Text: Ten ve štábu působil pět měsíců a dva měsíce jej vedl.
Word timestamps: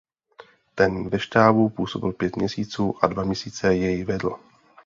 Ten 0.75 1.09
ve 1.09 1.19
štábu 1.19 1.69
působil 1.69 2.11
pět 2.11 2.35
měsíců 2.35 3.03
a 3.03 3.07
dva 3.07 3.23
měsíce 3.23 3.75
jej 3.75 4.03
vedl. 4.03 4.35